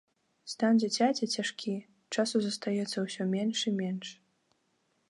[0.53, 1.75] Стан дзіцяці цяжкі,
[2.17, 4.07] часу застаецца ўсё менш і менш.